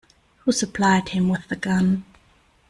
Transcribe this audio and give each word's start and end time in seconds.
Who 0.39 0.51
supplied 0.51 1.09
him 1.09 1.29
with 1.29 1.47
the 1.47 1.55
gun? 1.55 2.05